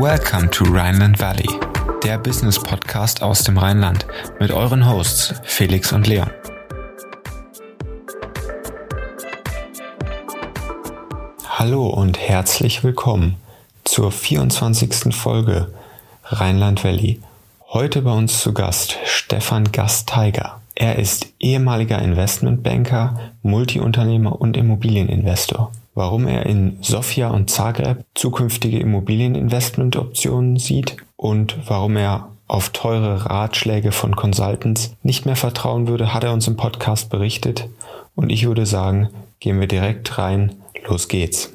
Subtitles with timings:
[0.00, 1.46] Welcome to Rhineland Valley,
[2.02, 4.06] der Business Podcast aus dem Rheinland
[4.38, 6.30] mit euren Hosts Felix und Leon.
[11.50, 13.36] Hallo und herzlich willkommen
[13.84, 15.14] zur 24.
[15.14, 15.70] Folge
[16.24, 17.20] Rheinland Valley.
[17.68, 20.62] Heute bei uns zu Gast Stefan Gasteiger.
[20.74, 30.56] Er ist ehemaliger Investmentbanker, Multiunternehmer und Immobilieninvestor warum er in Sofia und Zagreb zukünftige Immobilieninvestmentoptionen
[30.56, 36.32] sieht und warum er auf teure Ratschläge von Consultants nicht mehr vertrauen würde, hat er
[36.32, 37.68] uns im Podcast berichtet.
[38.14, 39.10] Und ich würde sagen,
[39.40, 40.54] gehen wir direkt rein.
[40.88, 41.52] Los geht's.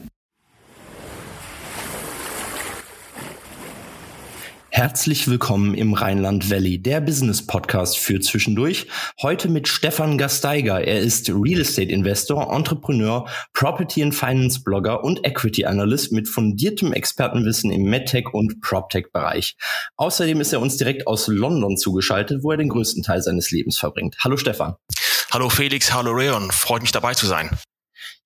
[4.76, 8.88] Herzlich willkommen im Rheinland Valley, der Business Podcast für zwischendurch.
[9.22, 10.82] Heute mit Stefan Gasteiger.
[10.86, 16.92] Er ist Real Estate Investor, Entrepreneur, Property and Finance Blogger und Equity Analyst mit fundiertem
[16.92, 19.56] Expertenwissen im MedTech und PropTech Bereich.
[19.96, 23.80] Außerdem ist er uns direkt aus London zugeschaltet, wo er den größten Teil seines Lebens
[23.80, 24.18] verbringt.
[24.26, 24.76] Hallo Stefan.
[25.32, 26.52] Hallo Felix, hallo Reon.
[26.52, 27.50] Freut mich dabei zu sein.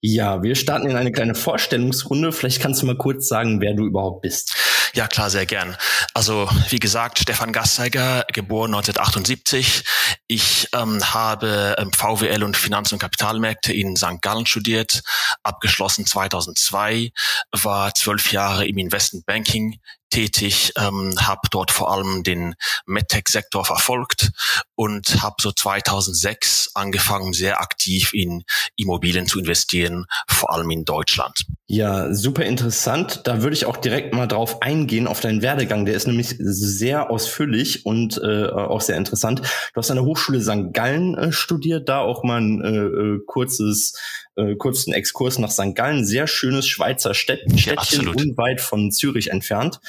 [0.02, 2.32] Ja, wir starten in eine kleine Vorstellungsrunde.
[2.32, 4.56] Vielleicht kannst du mal kurz sagen, wer du überhaupt bist.
[4.94, 5.78] Ja, klar, sehr gern.
[6.14, 9.84] Also, wie gesagt, Stefan Gasteiger, geboren 1978.
[10.28, 14.22] Ich ähm, habe ähm, VWL und Finanz- und Kapitalmärkte in St.
[14.22, 15.02] Gallen studiert,
[15.44, 17.12] abgeschlossen 2002,
[17.52, 19.80] war zwölf Jahre im Investment Banking
[20.10, 24.32] tätig, ähm, habe dort vor allem den MedTech-Sektor verfolgt
[24.76, 28.44] und habe so 2006 angefangen, sehr aktiv in
[28.76, 31.46] Immobilien zu investieren, vor allem in Deutschland.
[31.68, 33.22] Ja, super interessant.
[33.26, 35.86] Da würde ich auch direkt mal drauf eingehen, auf deinen Werdegang.
[35.86, 39.42] Der ist nämlich sehr ausführlich und äh, auch sehr interessant.
[39.42, 40.74] Du hast an der Hochschule St.
[40.74, 43.94] Gallen äh, studiert, da auch mal ein äh, äh kurzes
[44.36, 45.76] äh, kurzen Exkurs nach St.
[45.76, 46.06] Gallen.
[46.06, 49.80] Sehr schönes Schweizer Städt Städtchen, ja, unweit von Zürich entfernt.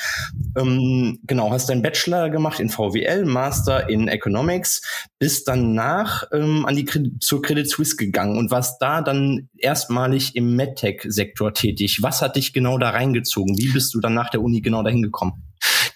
[0.56, 4.83] Ähm, genau, hast deinen Bachelor gemacht in VWL, Master in Economics,
[5.19, 6.87] bist danach ähm, an die
[7.21, 11.99] zur Credit Suisse gegangen und warst da dann erstmalig im MedTech-Sektor tätig.
[12.03, 13.59] Was hat dich genau da reingezogen?
[13.59, 15.50] Wie bist du dann nach der Uni genau dahin gekommen?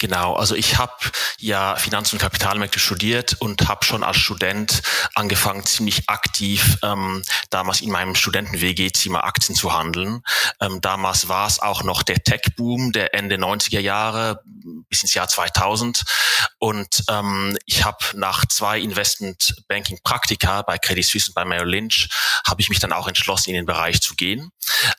[0.05, 0.93] Genau, also ich habe
[1.39, 4.83] ja Finanz- und Kapitalmärkte studiert und habe schon als Student
[5.15, 10.21] angefangen, ziemlich aktiv ähm, damals in meinem Studenten-WG-Zimmer Aktien zu handeln.
[10.61, 14.43] Ähm, damals war es auch noch der Tech-Boom der Ende 90er Jahre
[14.91, 16.03] bis ins Jahr 2000
[16.59, 22.09] und ähm, ich habe nach zwei Investment-Banking-Praktika bei Credit Suisse und bei Merrill Lynch
[22.47, 24.51] habe ich mich dann auch entschlossen, in den Bereich zu gehen.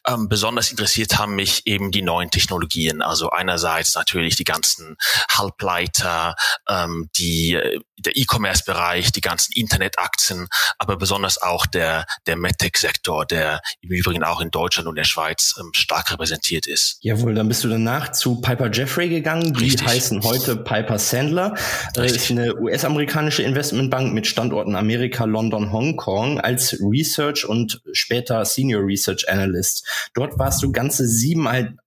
[0.08, 4.95] Ähm, besonders interessiert haben mich eben die neuen Technologien, also einerseits natürlich die ganzen
[5.30, 6.36] Halbleiter,
[6.70, 7.60] ähm, die,
[7.98, 10.48] der E-Commerce-Bereich, die ganzen Internetaktien,
[10.78, 15.56] aber besonders auch der, der MedTech-Sektor, der im Übrigen auch in Deutschland und der Schweiz
[15.60, 16.98] ähm, stark repräsentiert ist.
[17.02, 19.54] Jawohl, dann bist du danach zu Piper Jeffrey gegangen.
[19.54, 19.88] Die Richtig.
[19.88, 21.56] heißen heute Piper Sandler.
[21.94, 28.44] Das äh, ist eine US-amerikanische Investmentbank mit Standorten Amerika, London, Hongkong als Research und später
[28.46, 29.88] Senior Research Analyst.
[30.14, 31.78] Dort warst du ganze siebeneinhalb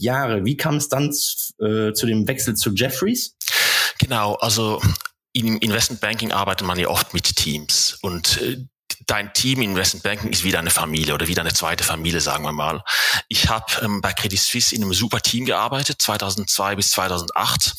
[0.00, 0.44] Jahre.
[0.44, 3.36] Wie kam es dann äh, zu dem Wechsel zu Jeffries?
[3.98, 4.80] Genau, also
[5.32, 8.58] im Investment Banking arbeitet man ja oft mit Teams und äh,
[9.06, 12.52] dein Team Investment Banking ist wieder eine Familie oder wieder eine zweite Familie, sagen wir
[12.52, 12.82] mal.
[13.28, 17.74] Ich habe ähm, bei Credit Suisse in einem super Team gearbeitet, 2002 bis 2008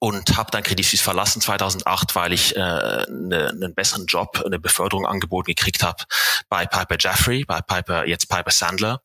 [0.00, 4.58] und habe dann Credit Suisse verlassen 2008, weil ich äh, ne, einen besseren Job, eine
[4.58, 6.04] Beförderung angeboten gekriegt habe
[6.48, 9.02] bei Piper Jeffrey, bei Piper jetzt Piper Sandler.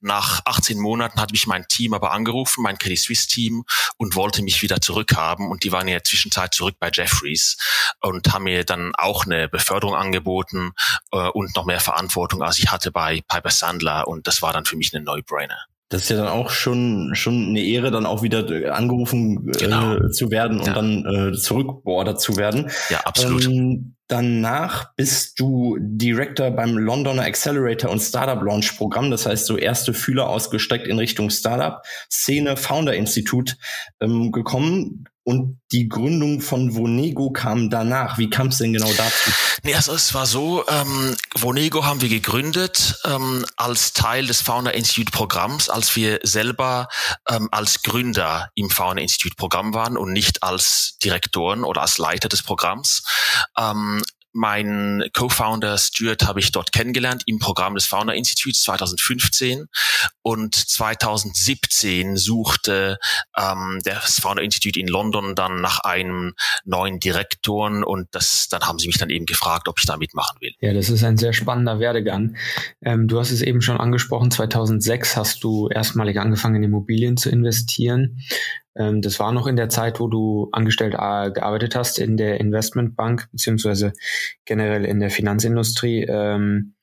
[0.00, 3.64] Nach 18 Monaten hat mich mein Team aber angerufen, mein Credit Suisse Team
[3.98, 7.58] und wollte mich wieder zurückhaben und die waren in der Zwischenzeit zurück bei Jeffries
[8.00, 10.72] und haben mir dann auch eine Beförderung angeboten
[11.12, 14.64] äh, und noch mehr Verantwortung als ich hatte bei Piper Sandler und das war dann
[14.64, 15.69] für mich eine No-Brainer.
[15.90, 19.58] Das ist ja dann auch schon schon eine Ehre, dann auch wieder äh, angerufen äh,
[19.58, 19.96] genau.
[19.96, 20.72] äh, zu werden und ja.
[20.72, 22.70] dann äh, zurückbeordert zu werden.
[22.90, 23.44] Ja, absolut.
[23.46, 29.10] Ähm, danach bist du Director beim Londoner Accelerator und Startup Launch Programm.
[29.10, 33.56] Das heißt, so erste Fühler ausgestreckt in Richtung Startup Szene Founder Institut
[34.00, 35.06] ähm, gekommen.
[35.22, 38.18] Und die Gründung von Vonego kam danach.
[38.18, 39.30] Wie kam es denn genau dazu?
[39.62, 44.74] Nee, also es war so, ähm, Vonego haben wir gegründet ähm, als Teil des Founder
[44.74, 46.88] Institute Programms, als wir selber
[47.28, 52.28] ähm, als Gründer im Founder Institute Programm waren und nicht als Direktoren oder als Leiter
[52.28, 53.02] des Programms.
[53.58, 59.66] Ähm, mein Co-Founder Stuart habe ich dort kennengelernt im Programm des Founder Instituts 2015
[60.22, 62.98] und 2017 suchte
[63.36, 66.34] ähm, das Founder Institute in London dann nach einem
[66.64, 70.40] neuen Direktoren und das, dann haben sie mich dann eben gefragt, ob ich da mitmachen
[70.40, 70.52] will.
[70.60, 72.36] Ja, das ist ein sehr spannender Werdegang.
[72.82, 77.30] Ähm, du hast es eben schon angesprochen, 2006 hast du erstmalig angefangen in Immobilien zu
[77.30, 78.18] investieren.
[78.76, 82.40] Ähm, das war noch in der Zeit, wo du angestellt äh, gearbeitet hast in der
[82.40, 83.92] Investmentbank beziehungsweise
[84.44, 86.04] generell in der Finanzindustrie.
[86.04, 86.74] Ähm,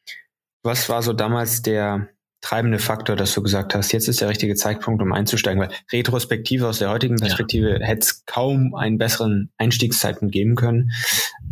[0.64, 2.10] was war so damals der
[2.42, 5.62] treibende Faktor, dass du gesagt hast, jetzt ist der richtige Zeitpunkt, um einzusteigen?
[5.62, 7.86] Weil retrospektive aus der heutigen Perspektive ja.
[7.86, 10.92] hätte es kaum einen besseren Einstiegszeitpunkt geben können.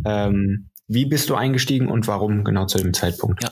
[0.05, 3.43] Ähm, wie bist du eingestiegen und warum genau zu dem Zeitpunkt?
[3.43, 3.51] Ja.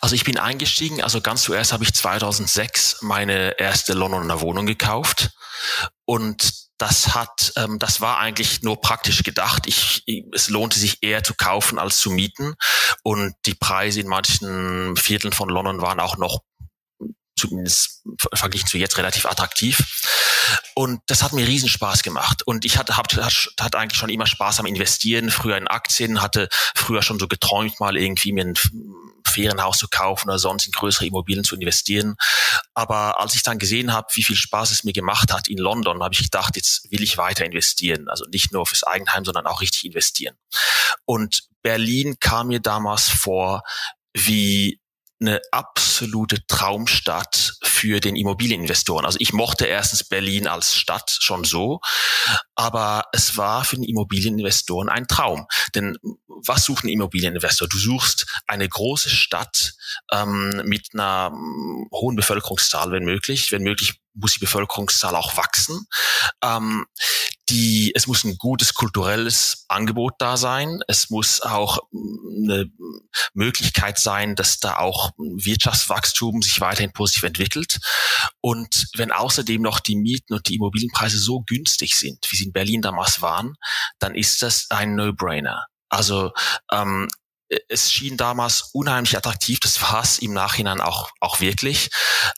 [0.00, 5.30] Also ich bin eingestiegen, also ganz zuerst habe ich 2006 meine erste Londoner Wohnung gekauft
[6.06, 9.66] und das hat, ähm, das war eigentlich nur praktisch gedacht.
[9.66, 12.54] Ich, es lohnte sich eher zu kaufen als zu mieten.
[13.02, 16.40] Und die Preise in manchen Vierteln von London waren auch noch
[17.38, 18.02] zumindest
[18.34, 19.82] verglichen zu jetzt relativ attraktiv.
[20.74, 22.46] Und das hat mir riesen Spaß gemacht.
[22.46, 27.02] Und ich hatte, hatte eigentlich schon immer Spaß am Investieren, früher in Aktien, hatte früher
[27.02, 28.54] schon so geträumt, mal irgendwie mir ein
[29.28, 32.16] Ferienhaus zu kaufen oder sonst in größere Immobilien zu investieren.
[32.74, 36.02] Aber als ich dann gesehen habe, wie viel Spaß es mir gemacht hat in London,
[36.02, 38.08] habe ich gedacht, jetzt will ich weiter investieren.
[38.08, 40.36] Also nicht nur fürs Eigenheim, sondern auch richtig investieren.
[41.04, 43.62] Und Berlin kam mir damals vor
[44.14, 44.80] wie
[45.20, 49.04] eine absolute Traumstadt für den Immobilieninvestoren.
[49.04, 51.80] Also ich mochte erstens Berlin als Stadt schon so,
[52.54, 55.46] aber es war für den Immobilieninvestoren ein Traum.
[55.74, 57.68] Denn was sucht ein Immobilieninvestor?
[57.68, 59.74] Du suchst eine große Stadt
[60.10, 63.52] ähm, mit einer ähm, hohen Bevölkerungszahl, wenn möglich.
[63.52, 65.86] Wenn möglich muss die Bevölkerungszahl auch wachsen.
[66.42, 66.86] Ähm,
[67.48, 70.80] die, es muss ein gutes kulturelles Angebot da sein.
[70.88, 72.70] Es muss auch eine
[73.34, 77.78] Möglichkeit sein, dass da auch Wirtschaftswachstum sich weiterhin positiv entwickelt.
[78.40, 82.52] Und wenn außerdem noch die Mieten und die Immobilienpreise so günstig sind, wie sie in
[82.52, 83.54] Berlin damals waren,
[83.98, 85.66] dann ist das ein No-Brainer.
[85.88, 86.32] Also
[86.72, 87.08] ähm,
[87.68, 91.90] es schien damals unheimlich attraktiv, das war es im Nachhinein auch, auch wirklich.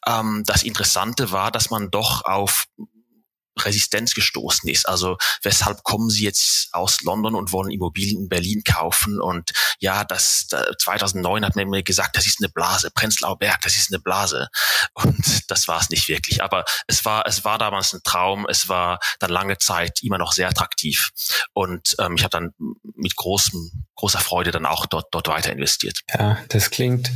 [0.07, 2.67] Ähm, das Interessante war, dass man doch auf
[3.65, 4.89] Resistenz gestoßen ist.
[4.89, 9.21] Also weshalb kommen Sie jetzt aus London und wollen Immobilien in Berlin kaufen?
[9.21, 13.77] Und ja, das 2009 hat man mir gesagt, das ist eine Blase, Prenzlauer Berg, das
[13.77, 14.49] ist eine Blase.
[14.95, 16.43] Und das war es nicht wirklich.
[16.43, 18.47] Aber es war es war damals ein Traum.
[18.49, 21.11] Es war dann lange Zeit immer noch sehr attraktiv.
[21.53, 22.55] Und ähm, ich habe dann
[22.95, 26.01] mit großem großer Freude dann auch dort dort weiter investiert.
[26.17, 27.11] Ja, das klingt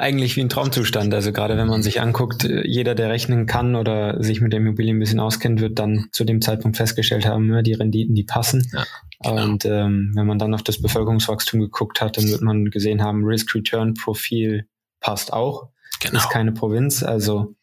[0.00, 1.12] eigentlich wie ein Traumzustand.
[1.12, 4.94] Also gerade wenn man sich anguckt, jeder, der rechnen kann oder sich mit der Immobilie
[4.94, 8.66] ein bisschen auskennt, wird dann zu dem Zeitpunkt festgestellt haben, die Renditen, die passen.
[8.72, 8.86] Ja,
[9.20, 9.44] genau.
[9.44, 13.24] Und ähm, wenn man dann auf das Bevölkerungswachstum geguckt hat, dann wird man gesehen haben,
[13.24, 14.66] Risk-Return-Profil
[15.00, 15.68] passt auch.
[16.00, 16.18] Genau.
[16.18, 17.54] Ist keine Provinz, also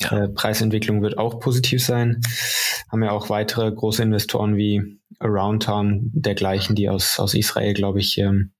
[0.00, 0.24] ja.
[0.24, 2.20] äh, Preisentwicklung wird auch positiv sein.
[2.90, 8.18] Haben ja auch weitere große Investoren wie Aroundtown dergleichen, die aus, aus Israel, glaube ich,
[8.18, 8.52] ähm,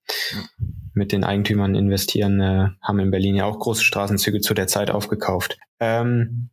[0.94, 4.90] mit den Eigentümern investieren, äh, haben in Berlin ja auch große Straßenzüge zu der Zeit
[4.90, 5.58] aufgekauft.
[5.80, 6.48] Ähm,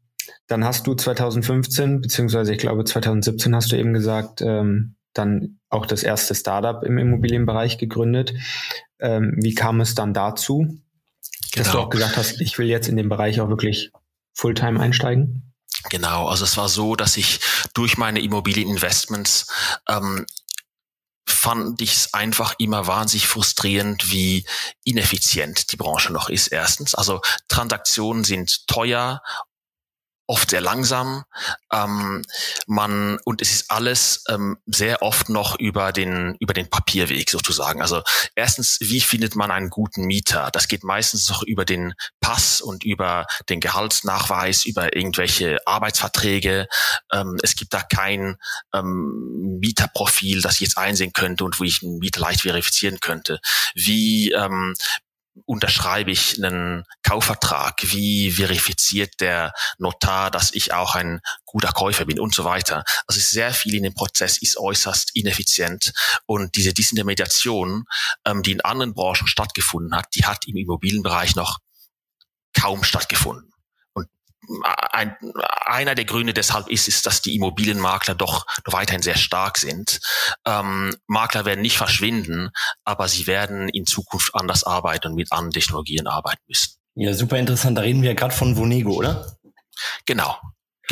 [0.48, 5.86] dann hast du 2015, beziehungsweise ich glaube 2017 hast du eben gesagt, ähm, dann auch
[5.86, 8.34] das erste Startup im Immobilienbereich gegründet.
[9.00, 10.78] Ähm, wie kam es dann dazu,
[11.54, 11.64] genau.
[11.64, 11.86] dass du genau.
[11.86, 13.92] auch gesagt hast, ich will jetzt in den Bereich auch wirklich
[14.34, 15.54] Fulltime einsteigen?
[15.90, 17.40] Genau, also es war so, dass ich
[17.74, 19.48] durch meine Immobilieninvestments
[19.88, 20.26] ähm,
[21.28, 24.46] fand ich es einfach immer wahnsinnig frustrierend, wie
[24.84, 26.48] ineffizient die Branche noch ist.
[26.48, 29.22] Erstens, also Transaktionen sind teuer
[30.28, 31.24] oft sehr langsam.
[31.72, 32.24] Ähm,
[32.68, 37.82] man und es ist alles ähm, sehr oft noch über den über den Papierweg sozusagen.
[37.82, 38.02] Also
[38.36, 40.50] erstens, wie findet man einen guten Mieter?
[40.52, 46.68] Das geht meistens noch über den Pass und über den Gehaltsnachweis, über irgendwelche Arbeitsverträge.
[47.12, 48.38] Ähm, es gibt da kein
[48.74, 53.40] ähm, Mieterprofil, das ich jetzt einsehen könnte und wo ich einen Mieter leicht verifizieren könnte.
[53.76, 54.74] Wie ähm,
[55.46, 57.82] unterschreibe ich einen Kaufvertrag?
[57.84, 62.84] Wie verifiziert der Notar, dass ich auch ein guter Käufer bin und so weiter?
[63.08, 65.94] Also sehr viel in dem Prozess ist äußerst ineffizient
[66.26, 67.86] und diese Disintermediation,
[68.26, 71.60] ähm, die in anderen Branchen stattgefunden hat, die hat im Immobilienbereich noch
[72.54, 73.53] kaum stattgefunden
[74.92, 75.16] ein,
[75.66, 80.00] einer der Gründe deshalb ist, ist, dass die Immobilienmakler doch weiterhin sehr stark sind.
[80.46, 82.50] Ähm, Makler werden nicht verschwinden,
[82.84, 86.76] aber sie werden in Zukunft anders arbeiten und mit anderen Technologien arbeiten müssen.
[86.96, 87.78] Ja, super interessant.
[87.78, 89.38] Da reden wir ja gerade von Vonego, oder?
[90.06, 90.38] Genau,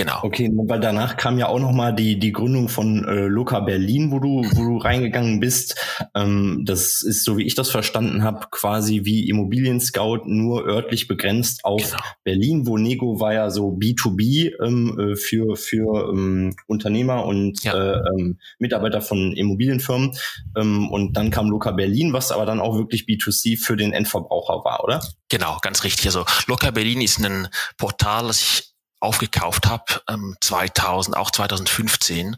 [0.02, 0.20] Genau.
[0.24, 4.12] Okay, weil danach kam ja auch noch mal die die Gründung von äh, Loka Berlin,
[4.12, 5.76] wo du wo du reingegangen bist.
[6.16, 11.08] Ähm, das ist so wie ich das verstanden habe, quasi wie Immobilien Scout nur örtlich
[11.08, 12.02] begrenzt auf genau.
[12.24, 12.66] Berlin.
[12.66, 17.76] Wo Nego war ja so B2B ähm, äh, für für ähm, Unternehmer und ja.
[17.76, 20.14] äh, ähm, Mitarbeiter von Immobilienfirmen.
[20.58, 24.66] Ähm, und dann kam Loka Berlin, was aber dann auch wirklich B2C für den Endverbraucher
[24.66, 25.00] war, oder?
[25.30, 26.08] Genau, ganz richtig.
[26.08, 28.71] Also Loka Berlin ist ein Portal, das ich
[29.02, 32.38] aufgekauft habe, ähm, 2000, auch 2015.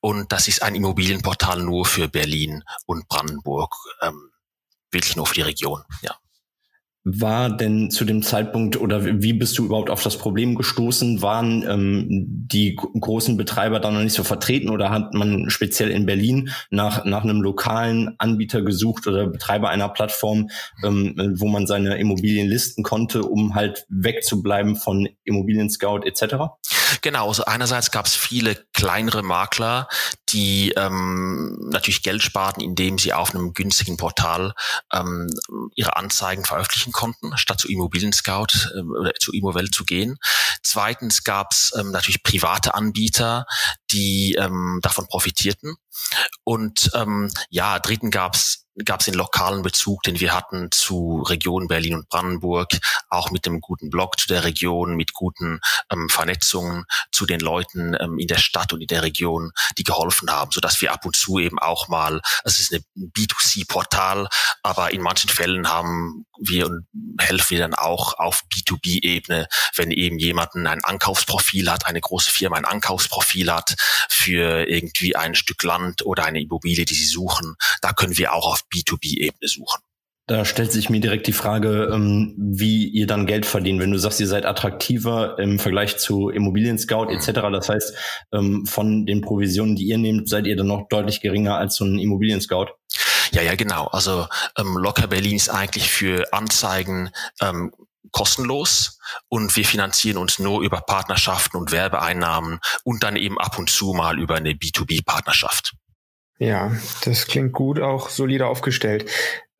[0.00, 4.30] Und das ist ein Immobilienportal nur für Berlin und Brandenburg, ähm,
[4.90, 6.16] wirklich nur für die Region, ja
[7.04, 11.20] war denn zu dem Zeitpunkt oder wie bist du überhaupt auf das Problem gestoßen?
[11.20, 16.06] Waren ähm, die großen Betreiber da noch nicht so vertreten oder hat man speziell in
[16.06, 20.48] Berlin nach, nach einem lokalen Anbieter gesucht oder Betreiber einer Plattform,
[20.82, 26.36] ähm, wo man seine Immobilien listen konnte, um halt wegzubleiben von Immobilien Scout etc.?
[27.02, 29.88] Genau, also einerseits gab es viele kleinere Makler,
[30.28, 34.54] die ähm, natürlich Geld sparten, indem sie auf einem günstigen Portal
[34.92, 35.28] ähm,
[35.74, 40.18] ihre Anzeigen veröffentlichen konnten, statt zu Immobilien Scout äh, oder zu Immowelt zu gehen.
[40.62, 43.46] Zweitens gab es ähm, natürlich private Anbieter,
[43.90, 45.76] die ähm, davon profitierten.
[46.42, 51.22] Und ähm, ja, dritten gab es gab es den lokalen Bezug, den wir hatten zu
[51.28, 52.68] Region Berlin und Brandenburg,
[53.08, 57.96] auch mit dem guten Blog zu der Region, mit guten ähm, Vernetzungen zu den Leuten
[58.00, 61.04] ähm, in der Stadt und in der Region, die geholfen haben, so dass wir ab
[61.04, 64.28] und zu eben auch mal, es ist ein B2C-Portal,
[64.62, 66.86] aber in manchen Fällen haben wir und
[67.20, 72.56] helfen wir dann auch auf B2B-Ebene, wenn eben jemanden ein Ankaufsprofil hat, eine große Firma
[72.56, 73.76] ein Ankaufsprofil hat
[74.08, 78.52] für irgendwie ein Stück Land oder eine Immobilie, die sie suchen, da können wir auch
[78.52, 79.82] auf B2B-Ebene suchen.
[80.26, 83.78] Da stellt sich mir direkt die Frage, ähm, wie ihr dann Geld verdient.
[83.78, 87.32] Wenn du sagst, ihr seid attraktiver im Vergleich zu Immobilien Scout etc.
[87.52, 87.94] Das heißt,
[88.32, 91.84] ähm, von den Provisionen, die ihr nehmt, seid ihr dann noch deutlich geringer als so
[91.84, 92.68] ein Immobilien Scout.
[93.32, 93.86] Ja, ja, genau.
[93.88, 97.10] Also ähm, Locker Berlin ist eigentlich für Anzeigen
[97.42, 97.70] ähm,
[98.10, 103.68] kostenlos und wir finanzieren uns nur über Partnerschaften und Werbeeinnahmen und dann eben ab und
[103.68, 105.74] zu mal über eine B2B-Partnerschaft.
[106.38, 106.72] Ja,
[107.04, 109.10] das klingt gut, auch solide aufgestellt.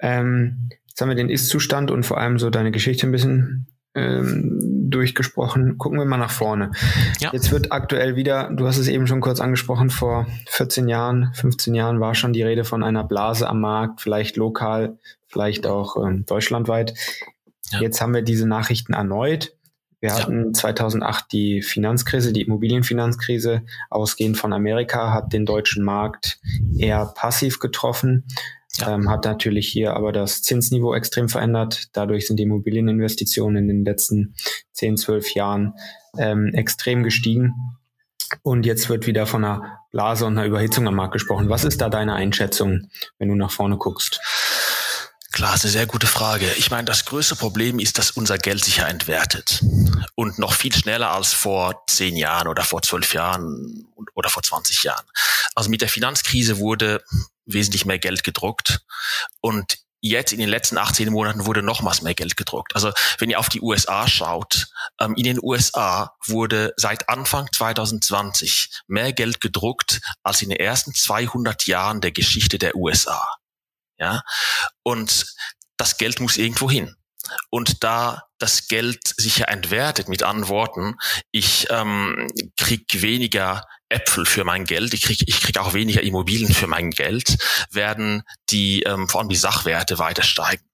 [0.00, 4.90] Ähm, jetzt haben wir den Ist-Zustand und vor allem so deine Geschichte ein bisschen ähm,
[4.90, 5.78] durchgesprochen.
[5.78, 6.72] Gucken wir mal nach vorne.
[7.20, 7.30] Ja.
[7.32, 11.74] Jetzt wird aktuell wieder, du hast es eben schon kurz angesprochen, vor 14 Jahren, 15
[11.74, 16.26] Jahren war schon die Rede von einer Blase am Markt, vielleicht lokal, vielleicht auch ähm,
[16.26, 16.94] deutschlandweit.
[17.70, 17.80] Ja.
[17.80, 19.52] Jetzt haben wir diese Nachrichten erneut.
[20.04, 26.40] Wir hatten 2008 die Finanzkrise, die Immobilienfinanzkrise, ausgehend von Amerika, hat den deutschen Markt
[26.76, 28.26] eher passiv getroffen,
[28.76, 28.96] ja.
[28.96, 31.88] ähm, hat natürlich hier aber das Zinsniveau extrem verändert.
[31.94, 34.34] Dadurch sind die Immobilieninvestitionen in den letzten
[34.74, 35.72] 10, 12 Jahren
[36.18, 37.54] ähm, extrem gestiegen.
[38.42, 41.48] Und jetzt wird wieder von einer Blase und einer Überhitzung am Markt gesprochen.
[41.48, 44.20] Was ist da deine Einschätzung, wenn du nach vorne guckst?
[45.34, 46.48] Klar, ist eine sehr gute Frage.
[46.58, 49.64] Ich meine, das größte Problem ist, dass unser Geld sich ja entwertet.
[50.14, 54.84] Und noch viel schneller als vor zehn Jahren oder vor zwölf Jahren oder vor 20
[54.84, 55.04] Jahren.
[55.56, 57.02] Also mit der Finanzkrise wurde
[57.46, 58.82] wesentlich mehr Geld gedruckt.
[59.40, 62.76] Und jetzt in den letzten 18 Monaten wurde nochmals mehr Geld gedruckt.
[62.76, 64.68] Also wenn ihr auf die USA schaut,
[65.00, 70.94] ähm, in den USA wurde seit Anfang 2020 mehr Geld gedruckt als in den ersten
[70.94, 73.26] 200 Jahren der Geschichte der USA.
[73.98, 74.22] Ja,
[74.82, 75.26] und
[75.76, 76.96] das Geld muss irgendwo hin.
[77.50, 80.96] Und da das Geld sich ja entwertet, mit anderen Worten,
[81.30, 86.52] ich ähm, krieg weniger Äpfel für mein Geld, ich krieg, ich krieg auch weniger Immobilien
[86.52, 87.38] für mein Geld,
[87.70, 90.64] werden die, ähm, vor allem die Sachwerte weiter steigen.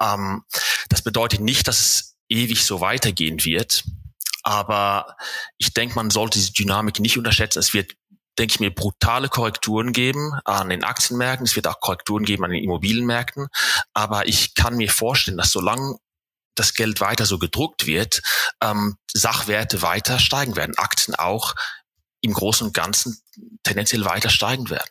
[0.00, 0.44] Ähm,
[0.88, 3.84] das bedeutet nicht, dass es ewig so weitergehen wird,
[4.42, 5.16] aber
[5.58, 7.60] ich denke, man sollte diese Dynamik nicht unterschätzen.
[7.60, 7.92] Es wird
[8.38, 11.46] denke ich mir, brutale Korrekturen geben an den Aktienmärkten.
[11.46, 13.48] Es wird auch Korrekturen geben an den Immobilienmärkten.
[13.92, 15.96] Aber ich kann mir vorstellen, dass solange
[16.54, 18.22] das Geld weiter so gedruckt wird,
[18.62, 21.54] ähm, Sachwerte weiter steigen werden, Aktien auch
[22.20, 23.20] im Großen und Ganzen
[23.62, 24.90] tendenziell weiter steigen werden.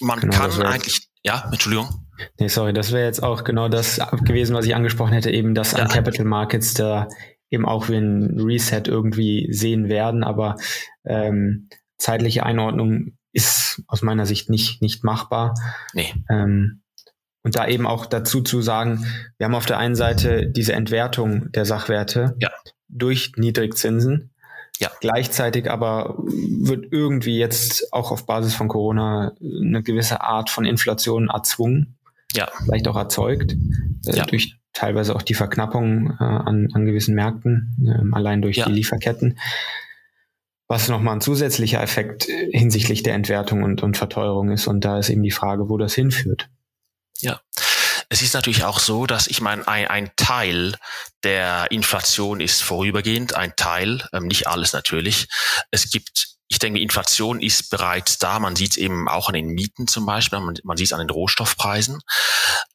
[0.00, 2.06] Man genau, kann eigentlich, ja, Entschuldigung.
[2.38, 5.72] Nee, sorry, das wäre jetzt auch genau das gewesen, was ich angesprochen hätte, eben, dass
[5.72, 5.78] ja.
[5.78, 7.08] an Capital Markets da
[7.50, 10.56] eben auch wie ein Reset irgendwie sehen werden, aber
[11.04, 11.68] ähm,
[12.00, 15.54] zeitliche Einordnung ist aus meiner Sicht nicht, nicht machbar.
[15.94, 16.12] Nee.
[16.28, 16.82] Ähm,
[17.42, 19.06] und da eben auch dazu zu sagen,
[19.38, 22.50] wir haben auf der einen Seite diese Entwertung der Sachwerte ja.
[22.88, 24.30] durch Niedrigzinsen.
[24.78, 24.90] Ja.
[25.00, 31.28] Gleichzeitig aber wird irgendwie jetzt auch auf Basis von Corona eine gewisse Art von Inflation
[31.28, 31.98] erzwungen.
[32.32, 32.48] Ja.
[32.64, 33.56] Vielleicht auch erzeugt.
[34.06, 34.24] Äh, ja.
[34.24, 38.66] Durch teilweise auch die Verknappung äh, an, an gewissen Märkten, äh, allein durch ja.
[38.66, 39.38] die Lieferketten.
[40.70, 44.68] Was nochmal ein zusätzlicher Effekt äh, hinsichtlich der Entwertung und, und Verteuerung ist.
[44.68, 46.48] Und da ist eben die Frage, wo das hinführt.
[47.18, 47.40] Ja.
[48.08, 50.76] Es ist natürlich auch so, dass ich meine, ein, ein Teil
[51.24, 55.26] der Inflation ist vorübergehend, ein Teil, ähm, nicht alles natürlich.
[55.72, 58.40] Es gibt ich denke, Inflation ist bereits da.
[58.40, 60.98] Man sieht es eben auch an den Mieten zum Beispiel, man, man sieht es an
[60.98, 62.00] den Rohstoffpreisen.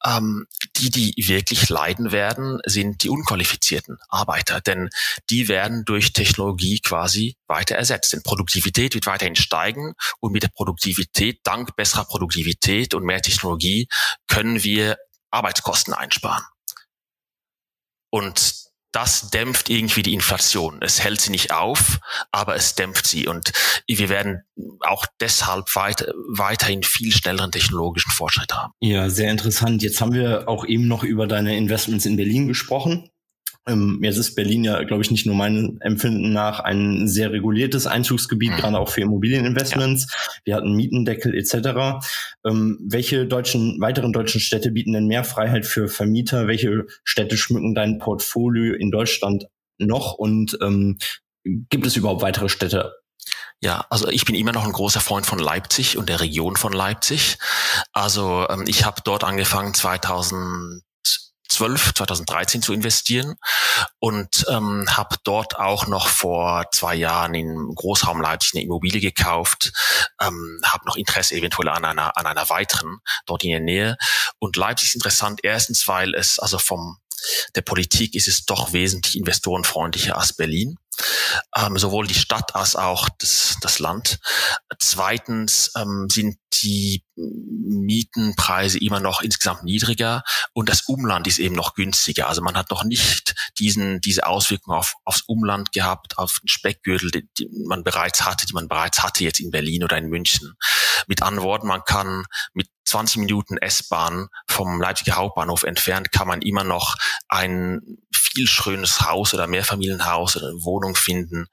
[0.02, 0.46] Ähm,
[0.78, 4.88] die, die wirklich leiden werden, sind die unqualifizierten Arbeiter, denn
[5.28, 8.14] die werden durch Technologie quasi weiter ersetzt.
[8.14, 13.88] Denn Produktivität wird weiterhin steigen und mit der Produktivität, dank besserer Produktivität und mehr Technologie,
[14.26, 14.96] können wir
[15.30, 16.44] Arbeitskosten einsparen.
[18.08, 18.65] Und
[18.96, 20.78] das dämpft irgendwie die Inflation.
[20.80, 22.00] Es hält sie nicht auf,
[22.32, 23.26] aber es dämpft sie.
[23.26, 23.52] Und
[23.86, 24.40] wir werden
[24.80, 28.72] auch deshalb weiter, weiterhin viel schnelleren technologischen Fortschritt haben.
[28.80, 29.82] Ja, sehr interessant.
[29.82, 33.10] Jetzt haben wir auch eben noch über deine Investments in Berlin gesprochen.
[33.68, 37.86] Ähm, jetzt ist Berlin ja, glaube ich, nicht nur meinem Empfinden nach ein sehr reguliertes
[37.86, 38.56] Einzugsgebiet, mhm.
[38.56, 40.06] gerade auch für Immobilieninvestments.
[40.08, 40.18] Ja.
[40.44, 42.04] Wir hatten Mietendeckel etc.
[42.46, 46.46] Ähm, welche deutschen, weiteren deutschen Städte bieten denn mehr Freiheit für Vermieter?
[46.46, 49.46] Welche Städte schmücken dein Portfolio in Deutschland
[49.78, 50.14] noch?
[50.14, 50.98] Und ähm,
[51.44, 52.92] gibt es überhaupt weitere Städte
[53.62, 56.74] ja, also ich bin immer noch ein großer Freund von Leipzig und der Region von
[56.74, 57.38] Leipzig.
[57.92, 60.82] Also ähm, ich habe dort angefangen 2000
[61.56, 63.36] 2012, 2013 zu investieren
[63.98, 69.72] und ähm, habe dort auch noch vor zwei Jahren in Großraum Leipzig eine Immobilie gekauft,
[70.20, 73.96] ähm, habe noch Interesse eventuell an einer, an einer weiteren dort in der Nähe.
[74.38, 76.98] Und Leipzig ist interessant, erstens, weil es also vom
[77.54, 80.78] der Politik ist es doch wesentlich investorenfreundlicher als Berlin
[81.56, 84.18] ähm, sowohl die Stadt als auch das, das Land.
[84.78, 90.22] Zweitens ähm, sind die Mietenpreise immer noch insgesamt niedriger
[90.52, 92.28] und das Umland ist eben noch günstiger.
[92.28, 97.10] Also man hat noch nicht diesen, diese Auswirkungen auf, aufs Umland gehabt, auf den Speckgürtel,
[97.10, 100.54] die, die man bereits hatte, die man bereits hatte jetzt in Berlin oder in München.
[101.06, 106.40] Mit anderen Worten, man kann mit 20 Minuten S-Bahn vom Leipziger Hauptbahnhof entfernt kann man
[106.40, 106.96] immer noch
[107.28, 107.80] ein
[108.12, 110.52] viel schönes Haus oder Mehrfamilienhaus oder
[110.86, 111.46] Wohnung finden,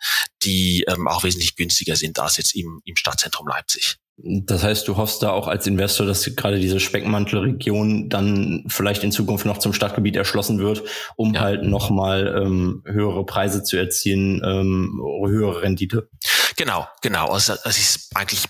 [0.43, 3.97] die ähm, auch wesentlich günstiger sind als jetzt im, im Stadtzentrum Leipzig.
[4.17, 9.11] Das heißt, du hoffst da auch als Investor, dass gerade diese Speckmantelregion dann vielleicht in
[9.11, 10.83] Zukunft noch zum Stadtgebiet erschlossen wird,
[11.15, 11.41] um ja.
[11.41, 16.09] halt nochmal ähm, höhere Preise zu erzielen, ähm, höhere Rendite.
[16.57, 17.29] Genau, genau.
[17.29, 18.43] Also es ist eigentlich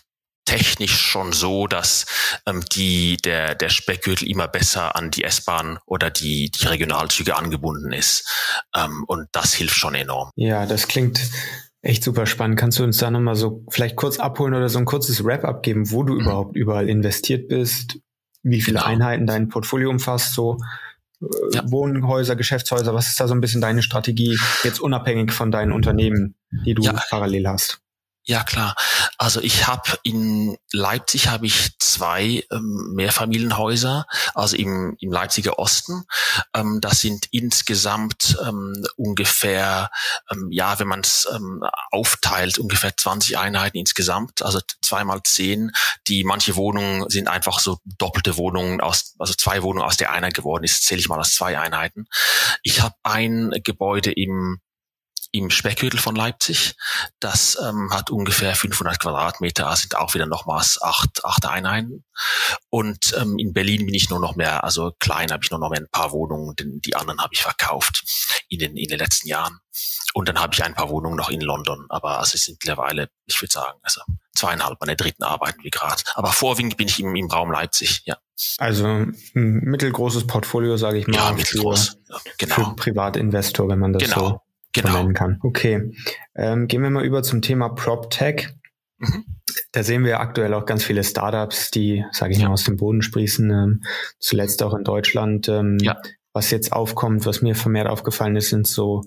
[0.45, 2.05] technisch schon so, dass
[2.45, 7.91] ähm, die, der, der Speckgürtel immer besser an die S-Bahn oder die, die Regionalzüge angebunden
[7.93, 8.29] ist.
[8.75, 10.29] Ähm, und das hilft schon enorm.
[10.35, 11.21] Ja, das klingt
[11.81, 12.57] echt super spannend.
[12.57, 15.91] Kannst du uns da nochmal so vielleicht kurz abholen oder so ein kurzes Wrap-up geben,
[15.91, 16.21] wo du mhm.
[16.21, 17.99] überhaupt überall investiert bist,
[18.41, 18.89] wie viele genau.
[18.89, 20.57] Einheiten dein Portfolio umfasst, so
[21.21, 21.63] äh, ja.
[21.71, 26.35] Wohnhäuser, Geschäftshäuser, was ist da so ein bisschen deine Strategie, jetzt unabhängig von deinen Unternehmen,
[26.65, 26.93] die du ja.
[27.09, 27.82] parallel hast?
[28.25, 28.75] Ja klar.
[29.17, 36.05] Also ich habe in Leipzig habe ich zwei ähm, Mehrfamilienhäuser, also im, im Leipziger Osten.
[36.53, 39.89] Ähm, das sind insgesamt ähm, ungefähr,
[40.31, 45.71] ähm, ja, wenn man es ähm, aufteilt, ungefähr 20 Einheiten insgesamt, also zweimal zehn.
[46.07, 50.29] Die manche Wohnungen sind einfach so doppelte Wohnungen aus, also zwei Wohnungen aus der einer
[50.29, 52.07] geworden ist, zähle ich mal als zwei Einheiten.
[52.61, 54.61] Ich habe ein Gebäude im
[55.31, 56.75] im Speckgürtel von Leipzig.
[57.19, 62.03] Das ähm, hat ungefähr 500 Quadratmeter, sind auch wieder nochmals acht, acht Einheiten.
[62.69, 65.69] Und ähm, in Berlin bin ich nur noch mehr, also klein habe ich nur noch
[65.69, 68.03] mehr ein paar Wohnungen, denn die anderen habe ich verkauft
[68.49, 69.59] in den, in den letzten Jahren.
[70.13, 73.09] Und dann habe ich ein paar Wohnungen noch in London, aber also es sind mittlerweile,
[73.25, 74.01] ich würde sagen, also
[74.35, 76.03] zweieinhalb meine dritten arbeiten wir gerade.
[76.13, 78.17] Aber vorwiegend bin ich im, im Raum Leipzig, ja.
[78.57, 81.15] Also ein mittelgroßes Portfolio, sage ich mal.
[81.15, 81.97] Ja, mittelgroß.
[82.05, 82.55] Für, genau.
[82.55, 84.29] Für Privatinvestor, wenn man das genau.
[84.29, 84.41] so
[84.73, 84.97] genau.
[84.97, 85.39] nennen kann.
[85.41, 85.91] Okay.
[86.35, 88.49] Ähm, gehen wir mal über zum Thema PropTech.
[88.97, 89.25] Mhm.
[89.71, 92.47] Da sehen wir aktuell auch ganz viele Startups, die, sage ich ja.
[92.47, 93.49] mal, aus dem Boden sprießen.
[93.49, 93.83] Ähm,
[94.19, 95.47] zuletzt auch in Deutschland.
[95.49, 95.97] Ähm, ja.
[96.33, 99.03] Was jetzt aufkommt, was mir vermehrt aufgefallen ist, sind so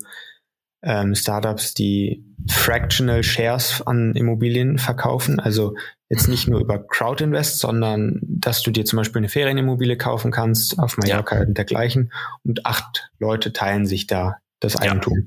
[0.82, 5.40] ähm, Startups, die fractional Shares an Immobilien verkaufen.
[5.40, 5.74] Also
[6.08, 10.78] jetzt nicht nur über Crowdinvest, sondern dass du dir zum Beispiel eine Ferienimmobilie kaufen kannst
[10.78, 11.42] auf Mallorca ja.
[11.42, 12.12] und dergleichen
[12.44, 15.26] und acht Leute teilen sich da das Eigentum.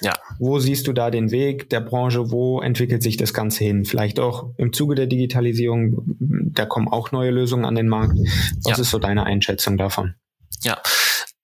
[0.00, 0.10] Ja.
[0.10, 0.12] ja.
[0.38, 2.30] Wo siehst du da den Weg der Branche?
[2.30, 3.84] Wo entwickelt sich das Ganze hin?
[3.84, 8.18] Vielleicht auch im Zuge der Digitalisierung, da kommen auch neue Lösungen an den Markt.
[8.64, 8.82] Was ja.
[8.82, 10.14] ist so deine Einschätzung davon?
[10.62, 10.80] Ja,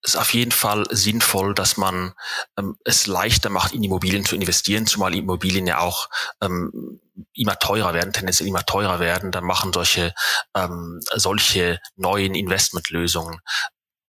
[0.04, 2.12] ist auf jeden Fall sinnvoll, dass man
[2.58, 6.08] ähm, es leichter macht, in Immobilien zu investieren, zumal Immobilien ja auch
[6.42, 7.00] ähm,
[7.34, 9.30] immer teurer werden, tendenziell immer teurer werden.
[9.30, 10.12] Dann machen solche
[10.56, 13.40] ähm, solche neuen Investmentlösungen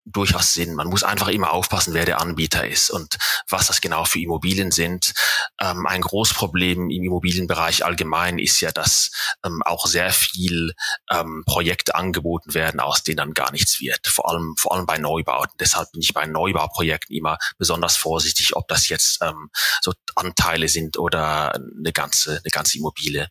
[0.06, 0.76] durchaus Sinn.
[0.76, 3.18] Man muss einfach immer aufpassen, wer der Anbieter ist und
[3.50, 5.14] was das genau für Immobilien sind.
[5.60, 9.12] Ähm, ein Großproblem im Immobilienbereich allgemein ist ja, dass
[9.46, 10.74] ähm, auch sehr viel
[11.10, 14.08] ähm, Projekte angeboten werden, aus denen dann gar nichts wird.
[14.08, 15.56] Vor allem, vor allem bei Neubauten.
[15.60, 19.50] Deshalb bin ich bei Neubauprojekten immer besonders vorsichtig, ob das jetzt ähm,
[19.82, 23.30] so Anteile sind oder eine ganze, eine ganze Immobilie.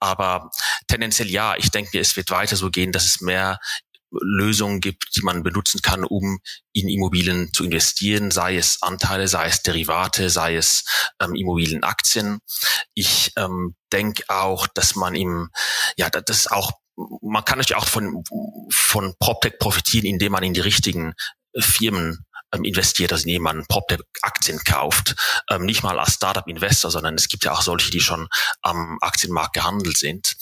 [0.00, 0.50] Aber
[0.88, 3.58] tendenziell ja, ich denke, es wird weiter so gehen, dass es mehr
[4.10, 6.40] Lösungen gibt, die man benutzen kann, um
[6.72, 10.84] in Immobilien zu investieren, sei es Anteile, sei es Derivate, sei es
[11.20, 12.38] ähm, Immobilienaktien.
[12.94, 15.50] Ich ähm, denke auch, dass man im,
[15.96, 16.72] ja, das ist auch
[17.22, 18.22] man kann natürlich auch von,
[18.70, 21.14] von PropTech profitieren, indem man in die richtigen
[21.58, 25.16] Firmen ähm, investiert, also indem man PropTech-Aktien kauft,
[25.50, 28.28] ähm, nicht mal als Startup-Investor, sondern es gibt ja auch solche, die schon
[28.62, 30.36] am Aktienmarkt gehandelt sind.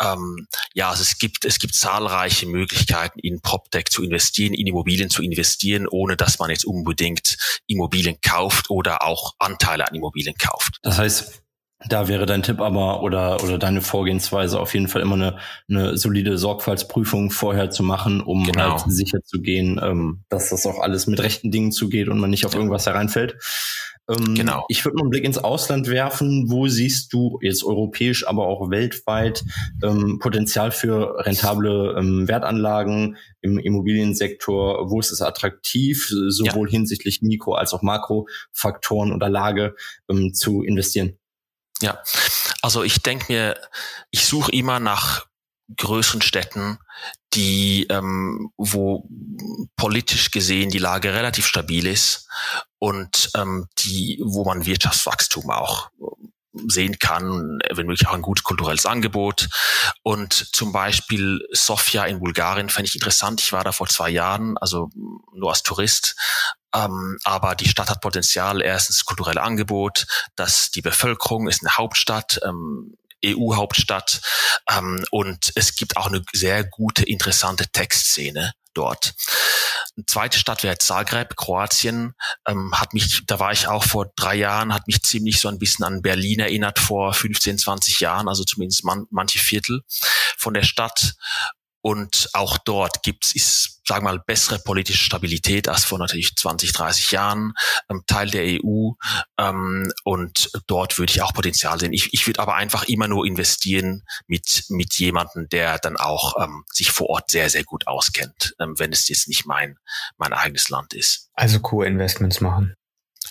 [0.00, 5.10] Ähm, ja, also es gibt es gibt zahlreiche Möglichkeiten, in PropTech zu investieren, in Immobilien
[5.10, 10.78] zu investieren, ohne dass man jetzt unbedingt Immobilien kauft oder auch Anteile an Immobilien kauft.
[10.82, 11.42] Das heißt,
[11.88, 15.98] da wäre dein Tipp aber oder, oder deine Vorgehensweise auf jeden Fall immer eine, eine
[15.98, 18.80] solide Sorgfaltsprüfung vorher zu machen, um genau.
[18.80, 22.30] halt sicher zu gehen, ähm, dass das auch alles mit rechten Dingen zugeht und man
[22.30, 23.36] nicht auf irgendwas hereinfällt.
[24.08, 24.64] Ähm, genau.
[24.68, 26.48] Ich würde mal einen Blick ins Ausland werfen.
[26.48, 29.44] Wo siehst du jetzt europäisch, aber auch weltweit
[29.82, 34.90] ähm, Potenzial für rentable ähm, Wertanlagen im Immobiliensektor?
[34.90, 36.72] Wo ist es attraktiv, sowohl ja.
[36.72, 39.74] hinsichtlich Mikro- als auch Makrofaktoren oder Lage
[40.08, 41.18] ähm, zu investieren?
[41.82, 42.02] Ja,
[42.62, 43.60] also ich denke mir,
[44.10, 45.26] ich suche immer nach
[45.76, 46.78] größeren Städten,
[47.34, 49.08] die, ähm, wo
[49.76, 52.28] politisch gesehen die Lage relativ stabil ist
[52.78, 55.90] und ähm, die, wo man Wirtschaftswachstum auch
[56.68, 59.48] sehen kann, wenn möglich auch ein gutes kulturelles Angebot.
[60.02, 63.40] Und zum Beispiel Sofia in Bulgarien fände ich interessant.
[63.40, 64.88] Ich war da vor zwei Jahren, also
[65.34, 66.16] nur als Tourist.
[66.76, 68.62] Ähm, aber die Stadt hat Potenzial.
[68.62, 72.40] Erstens kulturelle Angebot, dass die Bevölkerung ist eine Hauptstadt.
[72.44, 74.20] Ähm, EU-Hauptstadt
[74.70, 79.14] ähm, und es gibt auch eine sehr gute, interessante Textszene dort.
[79.96, 82.14] Eine zweite Stadt wäre Zagreb, Kroatien.
[82.46, 85.58] Ähm, hat mich, da war ich auch vor drei Jahren, hat mich ziemlich so ein
[85.58, 89.82] bisschen an Berlin erinnert vor 15, 20 Jahren, also zumindest man, manche Viertel
[90.36, 91.14] von der Stadt.
[91.82, 96.72] Und auch dort gibt's, ist, sagen wir mal, bessere politische Stabilität als vor natürlich 20,
[96.72, 97.52] 30 Jahren,
[97.88, 98.90] ähm, Teil der EU.
[99.38, 101.92] Ähm, und dort würde ich auch Potenzial sehen.
[101.92, 106.64] Ich, ich würde aber einfach immer nur investieren mit, mit jemandem, der dann auch ähm,
[106.72, 109.76] sich vor Ort sehr, sehr gut auskennt, ähm, wenn es jetzt nicht mein,
[110.16, 111.30] mein eigenes Land ist.
[111.34, 112.74] Also Co-Investments machen.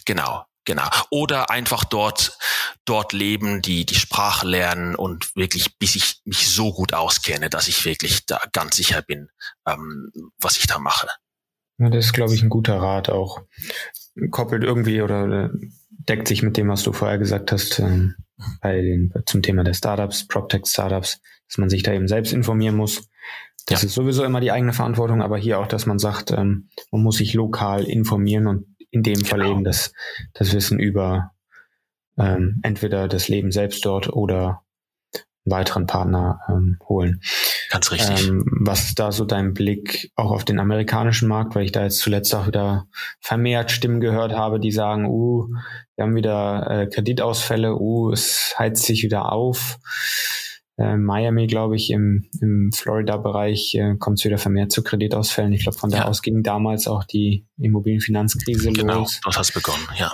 [0.06, 0.88] Genau, Genau.
[1.12, 2.38] Oder einfach dort,
[2.86, 7.68] dort leben, die, die Sprache lernen und wirklich, bis ich mich so gut auskenne, dass
[7.68, 9.30] ich wirklich da ganz sicher bin,
[9.68, 11.08] ähm, was ich da mache.
[11.78, 13.42] Ja, das ist, glaube ich, ein guter Rat auch.
[14.32, 15.52] Koppelt irgendwie oder
[15.90, 18.16] deckt sich mit dem, was du vorher gesagt hast, ähm,
[18.62, 23.08] bei den, zum Thema der Startups, PropTech-Startups, dass man sich da eben selbst informieren muss.
[23.68, 23.88] Das ja.
[23.88, 27.18] ist sowieso immer die eigene Verantwortung, aber hier auch, dass man sagt, ähm, man muss
[27.18, 29.28] sich lokal informieren und in dem genau.
[29.28, 29.94] Fall eben das,
[30.34, 31.32] das Wissen über
[32.18, 34.64] ähm, entweder das Leben selbst dort oder
[35.46, 37.22] einen weiteren Partner ähm, holen.
[37.70, 38.28] Ganz richtig.
[38.28, 41.84] Ähm, was ist da so dein Blick auch auf den amerikanischen Markt, weil ich da
[41.84, 42.88] jetzt zuletzt auch wieder
[43.20, 45.48] vermehrt Stimmen gehört habe, die sagen, uh,
[45.96, 49.78] wir haben wieder äh, Kreditausfälle, uh, es heizt sich wieder auf
[50.78, 55.54] äh, Miami, glaube ich, im, im Florida-Bereich äh, kommt es wieder vermehrt zu Kreditausfällen.
[55.54, 56.06] Ich glaube, von da ja.
[56.06, 59.22] aus ging damals auch die Immobilienfinanzkrise genau, los.
[59.22, 60.12] Genau, dort hat begonnen, ja.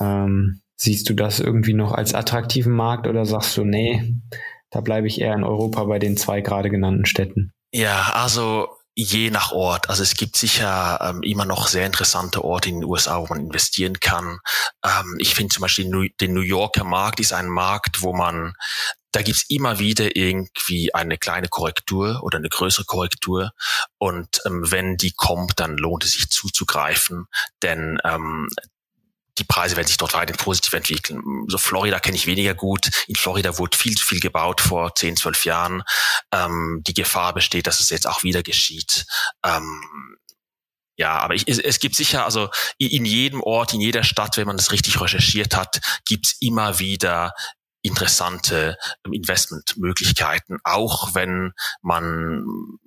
[0.00, 4.14] Ähm, siehst du das irgendwie noch als attraktiven Markt oder sagst du, nee,
[4.70, 7.52] da bleibe ich eher in Europa bei den zwei gerade genannten Städten?
[7.72, 9.88] Ja, also je nach Ort.
[9.88, 13.40] Also es gibt sicher ähm, immer noch sehr interessante Orte in den USA, wo man
[13.40, 14.38] investieren kann.
[14.84, 18.54] Ähm, ich finde zum Beispiel den New Yorker Markt ist ein Markt, wo man
[19.12, 23.52] da gibt's immer wieder irgendwie eine kleine Korrektur oder eine größere Korrektur.
[23.98, 27.26] Und ähm, wenn die kommt, dann lohnt es sich zuzugreifen,
[27.62, 28.48] denn ähm,
[29.38, 31.22] die Preise werden sich dort weiter positiv entwickeln.
[31.48, 32.90] So Florida kenne ich weniger gut.
[33.06, 35.82] In Florida wurde viel zu viel gebaut vor 10, 12 Jahren.
[36.32, 39.06] Ähm, die Gefahr besteht, dass es jetzt auch wieder geschieht.
[39.44, 40.18] Ähm,
[40.96, 44.46] ja, aber ich, es, es gibt sicher, also in jedem Ort, in jeder Stadt, wenn
[44.46, 47.32] man das richtig recherchiert hat, gibt's immer wieder
[47.82, 52.44] interessante ähm, Investmentmöglichkeiten, auch wenn man,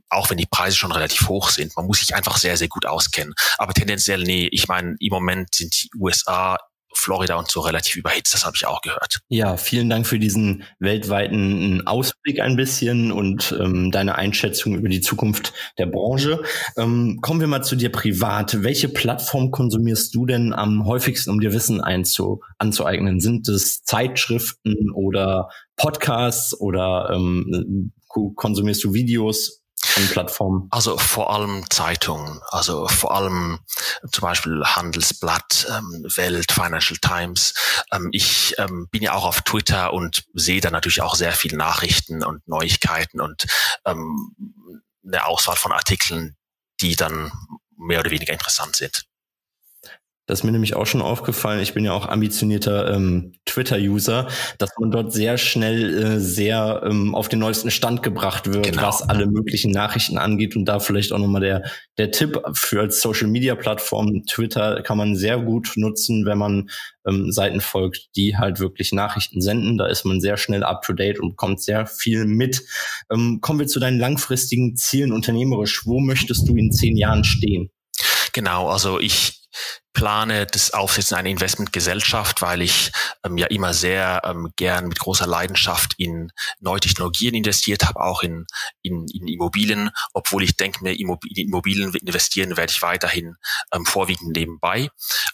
[0.10, 1.76] auch wenn die Preise schon relativ hoch sind.
[1.76, 3.34] Man muss sich einfach sehr, sehr gut auskennen.
[3.58, 6.58] Aber tendenziell, nee, ich meine, im Moment sind die USA
[7.04, 9.20] Florida und so relativ überhitzt, das habe ich auch gehört.
[9.30, 15.02] Ja, vielen Dank für diesen weltweiten Ausblick ein bisschen und ähm, deine Einschätzung über die
[15.02, 16.42] Zukunft der Branche.
[16.78, 18.64] Ähm, kommen wir mal zu dir privat.
[18.64, 23.20] Welche Plattform konsumierst du denn am häufigsten, um dir Wissen einzu anzueignen?
[23.20, 27.92] Sind es Zeitschriften oder Podcasts oder ähm,
[28.36, 29.63] konsumierst du Videos?
[29.96, 30.68] An Plattformen?
[30.72, 33.60] Also vor allem Zeitungen, also vor allem
[34.12, 37.54] zum Beispiel Handelsblatt, ähm, Welt, Financial Times.
[37.92, 41.58] Ähm, ich ähm, bin ja auch auf Twitter und sehe da natürlich auch sehr viele
[41.58, 43.46] Nachrichten und Neuigkeiten und
[43.86, 44.36] ähm,
[45.06, 46.36] eine Auswahl von Artikeln,
[46.82, 47.32] die dann
[47.78, 49.06] mehr oder weniger interessant sind.
[50.26, 51.60] Das ist mir nämlich auch schon aufgefallen.
[51.60, 57.14] Ich bin ja auch ambitionierter ähm, Twitter-User, dass man dort sehr schnell äh, sehr ähm,
[57.14, 58.84] auf den neuesten Stand gebracht wird, genau.
[58.84, 60.56] was alle möglichen Nachrichten angeht.
[60.56, 61.64] Und da vielleicht auch nochmal der,
[61.98, 64.24] der Tipp für als Social-Media-Plattform.
[64.26, 66.70] Twitter kann man sehr gut nutzen, wenn man
[67.06, 69.78] ähm, Seiten folgt, die halt wirklich Nachrichten senden.
[69.78, 72.64] Da ist man sehr schnell up-to-date und bekommt sehr viel mit.
[73.12, 75.86] Ähm, kommen wir zu deinen langfristigen Zielen unternehmerisch.
[75.86, 77.72] Wo möchtest du in zehn Jahren stehen?
[78.32, 79.43] Genau, also ich
[79.94, 82.92] plane das Aufsetzen einer Investmentgesellschaft, weil ich
[83.24, 88.24] ähm, ja immer sehr ähm, gern mit großer Leidenschaft in neue Technologien investiert habe, auch
[88.24, 88.46] in,
[88.82, 93.36] in, in Immobilien, obwohl ich denke mir, Immobilien investieren werde ich weiterhin
[93.72, 94.90] ähm, vorwiegend nebenbei.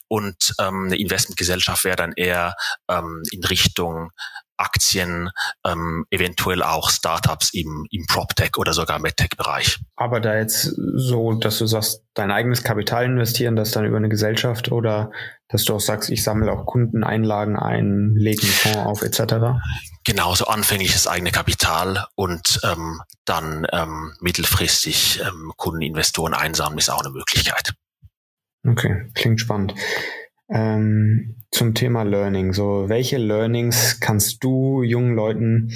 [0.07, 2.55] Und ähm, eine Investmentgesellschaft wäre dann eher
[2.89, 4.11] ähm, in Richtung
[4.59, 5.29] Aktien,
[5.65, 9.79] ähm, eventuell auch Startups im, im PropTech oder sogar MedTech-Bereich.
[9.95, 14.09] Aber da jetzt so, dass du sagst, dein eigenes Kapital investieren, das dann über eine
[14.09, 15.11] Gesellschaft oder
[15.47, 19.59] dass du auch sagst, ich sammle auch Kundeneinlagen ein, lege einen Fonds auf etc.?
[20.05, 27.01] Genau, so anfängliches eigene Kapital und ähm, dann ähm, mittelfristig ähm, Kundeninvestoren einsammeln ist auch
[27.01, 27.73] eine Möglichkeit.
[28.67, 29.73] Okay, klingt spannend.
[30.49, 32.53] Ähm, zum Thema Learning.
[32.53, 35.71] So, welche Learnings kannst du jungen Leuten,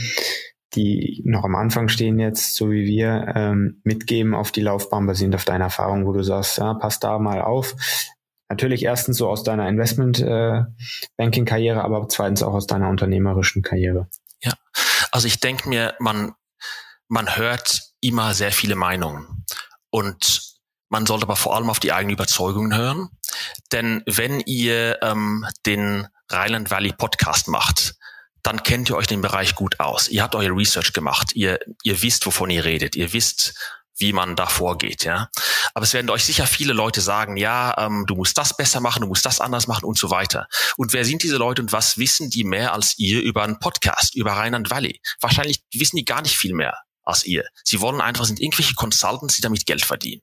[0.75, 5.35] die noch am Anfang stehen jetzt, so wie wir, ähm, mitgeben auf die Laufbahn basierend
[5.35, 7.75] auf deiner Erfahrung, wo du sagst, ja, pass da mal auf.
[8.49, 14.09] Natürlich erstens so aus deiner Investment-Banking-Karriere, äh, aber zweitens auch aus deiner unternehmerischen Karriere.
[14.43, 14.51] Ja,
[15.11, 16.33] also ich denke mir, man,
[17.07, 19.45] man hört immer sehr viele Meinungen.
[19.89, 20.41] Und
[20.89, 23.09] man sollte aber vor allem auf die eigenen Überzeugungen hören.
[23.71, 27.95] Denn wenn ihr ähm, den Rhineland Valley Podcast macht,
[28.41, 30.09] dann kennt ihr euch den Bereich gut aus.
[30.09, 31.33] Ihr habt eure Research gemacht.
[31.33, 32.95] Ihr, ihr wisst, wovon ihr redet.
[32.95, 33.53] Ihr wisst,
[33.97, 35.29] wie man da vorgeht, ja.
[35.73, 39.01] Aber es werden euch sicher viele Leute sagen, ja, ähm, du musst das besser machen,
[39.01, 40.47] du musst das anders machen und so weiter.
[40.77, 44.15] Und wer sind diese Leute und was wissen die mehr als ihr über einen Podcast,
[44.15, 44.99] über Rheinland Valley?
[45.21, 47.43] Wahrscheinlich wissen die gar nicht viel mehr als ihr.
[47.63, 50.21] Sie wollen einfach, sind irgendwelche Consultants, die damit Geld verdienen.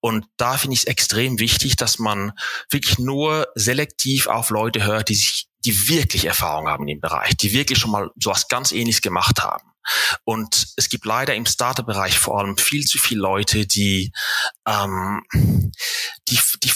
[0.00, 2.32] Und da finde ich es extrem wichtig, dass man
[2.70, 7.36] wirklich nur selektiv auf Leute hört, die sich, die wirklich Erfahrung haben in dem Bereich,
[7.36, 9.73] die wirklich schon mal sowas ganz ähnliches gemacht haben.
[10.24, 14.12] Und es gibt leider im Startup-Bereich vor allem viel zu viele Leute, die,
[14.66, 15.22] ähm,
[16.28, 16.72] die, die,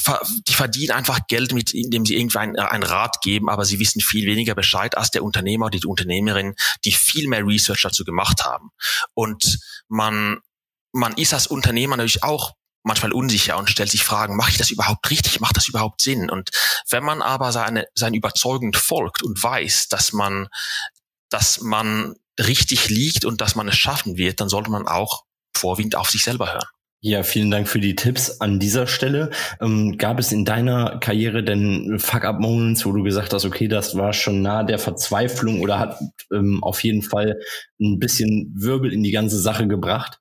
[0.47, 4.01] die verdienen einfach Geld mit, indem sie irgendwie einen, einen Rat geben, aber sie wissen
[4.01, 8.45] viel weniger Bescheid als der Unternehmer oder die Unternehmerin, die viel mehr Research dazu gemacht
[8.45, 8.71] haben.
[9.15, 10.39] Und man,
[10.93, 12.55] man ist als Unternehmer natürlich auch
[12.89, 16.31] manchmal unsicher und stellt sich Fragen, mache ich das überhaupt richtig, macht das überhaupt Sinn?
[16.31, 16.51] Und
[16.91, 20.49] wenn man aber seine, sein Überzeugend folgt und weiß, dass man,
[21.29, 25.25] dass man richtig liegt und dass man es schaffen wird, dann sollte man auch
[25.57, 26.69] vorwiegend auf sich selber hören.
[27.01, 29.31] Ja, vielen Dank für die Tipps an dieser Stelle.
[29.61, 34.13] Ähm, gab es in deiner Karriere denn Fuck-up-Moments, wo du gesagt hast, okay, das war
[34.13, 36.01] schon nah der Verzweiflung oder hat
[36.33, 37.41] ähm, auf jeden Fall
[37.81, 40.19] ein bisschen Wirbel in die ganze Sache gebracht?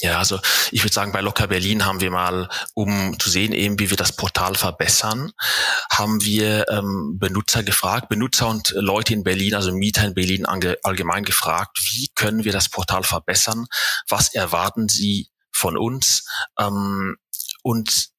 [0.00, 0.38] Ja, also
[0.70, 3.96] ich würde sagen, bei Locker Berlin haben wir mal, um zu sehen, eben wie wir
[3.96, 5.32] das Portal verbessern,
[5.90, 11.24] haben wir ähm, Benutzer gefragt, Benutzer und Leute in Berlin, also Mieter in Berlin allgemein
[11.24, 13.66] gefragt, wie können wir das Portal verbessern?
[14.08, 16.24] Was erwarten sie von uns?
[16.58, 17.16] Ähm,
[17.62, 18.10] und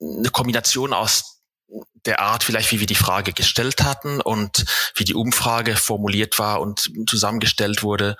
[0.00, 1.35] eine Kombination aus
[2.06, 6.60] der Art vielleicht, wie wir die Frage gestellt hatten und wie die Umfrage formuliert war
[6.60, 8.16] und zusammengestellt wurde.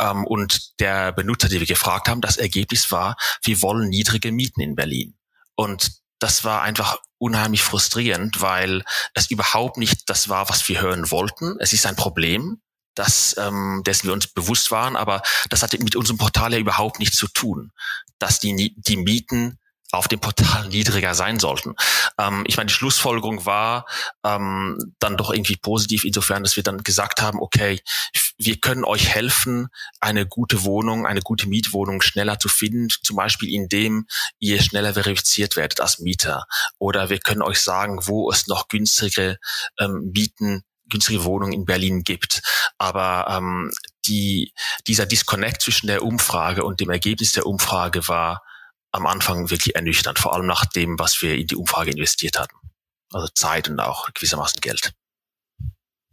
[0.00, 4.60] Ähm, und der Benutzer, die wir gefragt haben, das Ergebnis war, wir wollen niedrige Mieten
[4.60, 5.16] in Berlin.
[5.54, 8.82] Und das war einfach unheimlich frustrierend, weil
[9.14, 11.56] es überhaupt nicht das war, was wir hören wollten.
[11.60, 12.60] Es ist ein Problem,
[12.94, 16.98] das, ähm, dessen wir uns bewusst waren, aber das hatte mit unserem Portal ja überhaupt
[16.98, 17.72] nichts zu tun,
[18.18, 19.58] dass die, die Mieten
[19.92, 21.74] auf dem Portal niedriger sein sollten.
[22.18, 23.86] Ähm, ich meine, die Schlussfolgerung war
[24.24, 27.80] ähm, dann doch irgendwie positiv, insofern, dass wir dann gesagt haben, okay,
[28.38, 29.68] wir können euch helfen,
[30.00, 34.06] eine gute Wohnung, eine gute Mietwohnung schneller zu finden, zum Beispiel indem
[34.38, 36.44] ihr schneller verifiziert werdet als Mieter.
[36.78, 39.38] Oder wir können euch sagen, wo es noch günstige
[39.78, 42.42] ähm, Mieten günstige Wohnungen in Berlin gibt.
[42.76, 43.70] Aber ähm,
[44.06, 44.52] die,
[44.88, 48.42] dieser Disconnect zwischen der Umfrage und dem Ergebnis der Umfrage war
[48.92, 52.56] am Anfang wirklich ernüchternd, vor allem nach dem, was wir in die Umfrage investiert hatten.
[53.12, 54.92] Also Zeit und auch gewissermaßen Geld.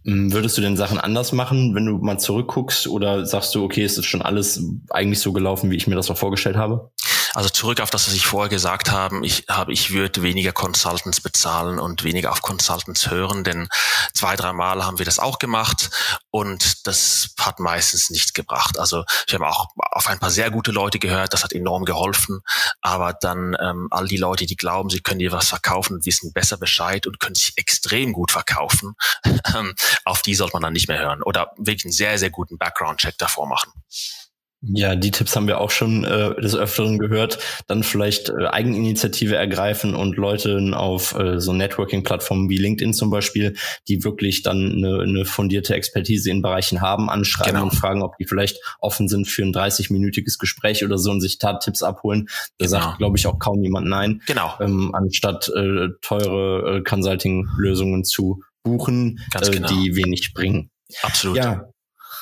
[0.06, 3.84] Hm, würdest du denn Sachen anders machen, wenn du mal zurückguckst oder sagst du, okay,
[3.84, 6.92] es ist schon alles eigentlich so gelaufen, wie ich mir das auch vorgestellt habe?
[7.38, 11.22] Also zurück auf das, was ich vorher gesagt habe, ich habe, ich würde weniger Consultants
[11.22, 13.70] bezahlen und weniger auf Consultants hören, denn
[14.16, 15.92] zwei, drei Mal haben wir das auch gemacht
[16.32, 18.80] und das hat meistens nichts gebracht.
[18.80, 22.42] Also wir haben auch auf ein paar sehr gute Leute gehört, das hat enorm geholfen,
[22.82, 26.58] aber dann ähm, all die Leute, die glauben, sie können dir was verkaufen, wissen besser
[26.58, 28.96] Bescheid und können sich extrem gut verkaufen,
[29.56, 32.58] ähm, auf die sollte man dann nicht mehr hören oder wirklich einen sehr, sehr guten
[32.58, 33.74] Background-Check davor machen.
[34.62, 37.38] Ja, die Tipps haben wir auch schon äh, des Öfteren gehört.
[37.68, 43.56] Dann vielleicht äh, Eigeninitiative ergreifen und Leute auf äh, so Networking-Plattformen wie LinkedIn zum Beispiel,
[43.88, 47.66] die wirklich dann eine, eine fundierte Expertise in Bereichen haben, anschreiben genau.
[47.66, 51.38] und fragen, ob die vielleicht offen sind für ein 30-minütiges Gespräch oder so und sich
[51.38, 52.28] Tat-Tipps abholen.
[52.58, 52.80] Da genau.
[52.80, 54.24] sagt, glaube ich, auch kaum jemand nein.
[54.26, 54.56] Genau.
[54.60, 59.68] Ähm, anstatt äh, teure äh, Consulting-Lösungen zu buchen, äh, genau.
[59.68, 60.72] die wenig bringen.
[61.04, 61.38] Absolut.
[61.38, 61.70] Ja,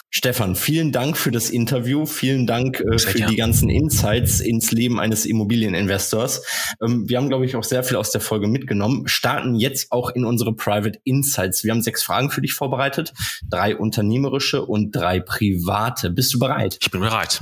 [0.10, 2.06] Stefan, vielen Dank für das Interview.
[2.06, 6.41] Vielen Dank äh, für die ganzen Insights ins Leben eines Immobilieninvestors.
[6.82, 9.08] Ähm, wir haben, glaube ich, auch sehr viel aus der Folge mitgenommen.
[9.08, 11.65] Starten jetzt auch in unsere Private Insights.
[11.65, 13.13] Wir haben sechs Fragen für dich vorbereitet.
[13.50, 16.12] Drei unternehmerische und drei private.
[16.12, 16.78] Bist du bereit?
[16.80, 17.41] Ich bin bereit.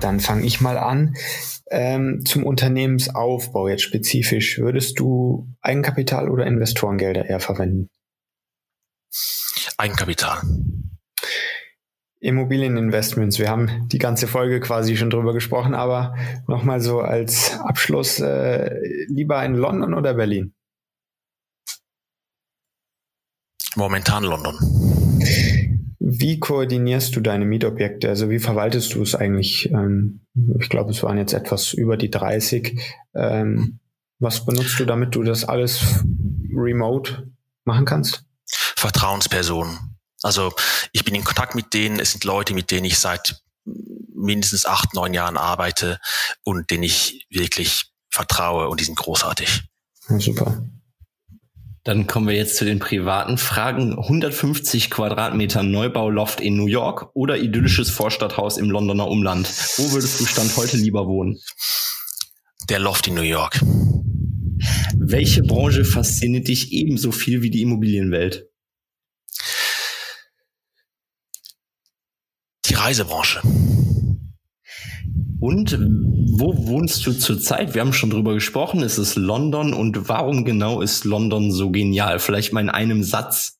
[0.00, 1.14] Dann fange ich mal an.
[1.70, 4.58] Ähm, zum Unternehmensaufbau jetzt spezifisch.
[4.58, 7.88] Würdest du Eigenkapital oder Investorengelder eher verwenden?
[9.76, 10.42] Eigenkapital.
[12.20, 13.38] Immobilieninvestments.
[13.38, 16.14] Wir haben die ganze Folge quasi schon drüber gesprochen, aber
[16.46, 18.70] nochmal so als Abschluss, äh,
[19.08, 20.52] lieber in London oder Berlin?
[23.74, 24.58] Momentan London.
[25.98, 28.08] Wie koordinierst du deine Mietobjekte?
[28.08, 29.70] Also wie verwaltest du es eigentlich?
[29.70, 30.26] Ähm,
[30.58, 32.78] ich glaube, es waren jetzt etwas über die 30.
[33.14, 33.78] Ähm,
[34.18, 36.04] was benutzt du, damit du das alles
[36.52, 37.30] remote
[37.64, 38.26] machen kannst?
[38.80, 39.78] Vertrauenspersonen.
[40.22, 40.52] Also
[40.92, 43.42] ich bin in Kontakt mit denen, es sind Leute, mit denen ich seit
[44.14, 45.98] mindestens acht, neun Jahren arbeite
[46.42, 49.62] und denen ich wirklich vertraue und die sind großartig.
[50.08, 50.64] Ja, super.
[51.84, 53.98] Dann kommen wir jetzt zu den privaten Fragen.
[53.98, 59.48] 150 Quadratmeter Neubauloft in New York oder idyllisches Vorstadthaus im Londoner Umland?
[59.78, 61.38] Wo würdest du Stand heute lieber wohnen?
[62.68, 63.60] Der Loft in New York.
[64.94, 68.49] Welche Branche fasziniert dich ebenso viel wie die Immobilienwelt?
[72.70, 73.42] Die Reisebranche.
[75.40, 75.76] Und
[76.32, 77.74] wo wohnst du zurzeit?
[77.74, 78.82] Wir haben schon drüber gesprochen.
[78.82, 79.74] Es ist London.
[79.74, 82.18] Und warum genau ist London so genial?
[82.20, 83.58] Vielleicht mal in einem Satz.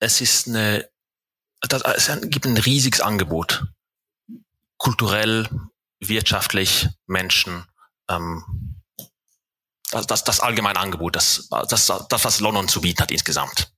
[0.00, 0.88] Es ist eine,
[1.60, 3.66] es gibt ein riesiges Angebot.
[4.78, 5.48] Kulturell,
[6.00, 7.64] wirtschaftlich, Menschen,
[8.08, 8.78] ähm,
[9.90, 13.72] das, das, das allgemeine Angebot, das, das, das, was London zu bieten hat insgesamt.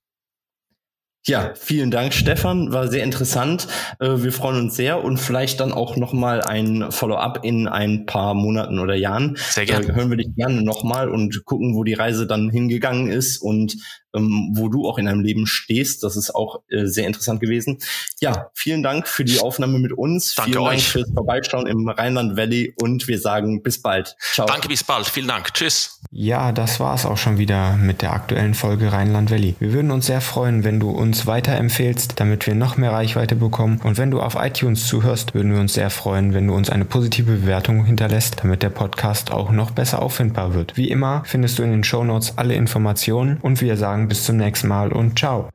[1.27, 2.73] Ja, vielen Dank, Stefan.
[2.73, 3.67] War sehr interessant.
[3.99, 8.33] Äh, wir freuen uns sehr und vielleicht dann auch nochmal ein Follow-up in ein paar
[8.33, 9.37] Monaten oder Jahren.
[9.37, 9.85] Sehr gerne.
[9.85, 13.75] Da hören wir dich gerne nochmal und gucken, wo die Reise dann hingegangen ist und
[14.13, 16.03] ähm, wo du auch in deinem Leben stehst.
[16.03, 17.79] Das ist auch äh, sehr interessant gewesen.
[18.19, 20.35] Ja, vielen Dank für die Aufnahme mit uns.
[20.35, 20.69] Danke vielen euch.
[20.69, 24.15] Dank fürs Vorbeischauen im Rheinland Valley und wir sagen bis bald.
[24.33, 24.47] Ciao.
[24.47, 25.07] Danke, bis bald.
[25.07, 25.53] Vielen Dank.
[25.53, 25.99] Tschüss.
[26.11, 29.55] Ja, das war's auch schon wieder mit der aktuellen Folge Rheinland Valley.
[29.59, 33.79] Wir würden uns sehr freuen, wenn du uns weiterempfehlst, damit wir noch mehr Reichweite bekommen.
[33.83, 36.85] Und wenn du auf iTunes zuhörst, würden wir uns sehr freuen, wenn du uns eine
[36.85, 40.75] positive Bewertung hinterlässt, damit der Podcast auch noch besser auffindbar wird.
[40.75, 44.37] Wie immer findest du in den Show Notes alle Informationen und wir sagen bis zum
[44.37, 45.49] nächsten Mal und ciao.